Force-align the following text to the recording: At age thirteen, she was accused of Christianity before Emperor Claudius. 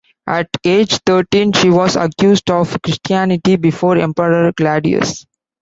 At 0.25 0.49
age 0.65 0.97
thirteen, 1.05 1.53
she 1.53 1.69
was 1.69 1.95
accused 1.95 2.49
of 2.49 2.81
Christianity 2.81 3.55
before 3.57 3.97
Emperor 3.97 4.51
Claudius. 4.51 5.27